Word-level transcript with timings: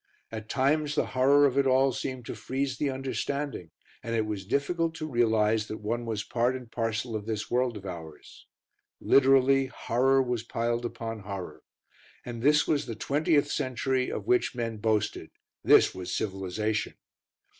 At 0.31 0.49
times 0.49 0.95
the 0.95 1.05
horror 1.13 1.45
of 1.45 1.59
it 1.59 1.67
all 1.67 1.91
seemed 1.91 2.25
to 2.25 2.33
freeze 2.33 2.79
the 2.79 2.89
understanding, 2.89 3.69
and 4.01 4.15
it 4.15 4.25
was 4.25 4.47
difficult 4.47 4.95
to 4.95 5.07
realise 5.07 5.67
that 5.67 5.77
one 5.77 6.07
was 6.07 6.23
part 6.23 6.55
and 6.55 6.71
parcel 6.71 7.15
of 7.15 7.27
this 7.27 7.51
world 7.51 7.77
of 7.77 7.85
ours. 7.85 8.47
Literally, 8.99 9.67
horror 9.67 10.19
was 10.23 10.41
piled 10.41 10.85
upon 10.85 11.19
horror. 11.19 11.61
And 12.25 12.41
this 12.41 12.67
was 12.67 12.87
the 12.87 12.95
twentieth 12.95 13.51
century 13.51 14.09
of 14.11 14.25
which 14.25 14.55
men 14.55 14.77
boasted; 14.77 15.29
this 15.63 15.93
was 15.93 16.11
civilisation! 16.11 16.95